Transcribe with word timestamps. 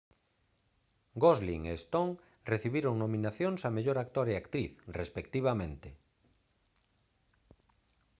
gosling 1.23 1.63
e 1.73 1.75
stone 1.85 2.15
recibiron 2.51 2.95
nominacións 3.03 3.61
a 3.63 3.69
mellor 3.75 3.97
actor 4.05 4.25
e 4.29 4.35
actriz 4.37 4.71
respectivamente 4.99 5.89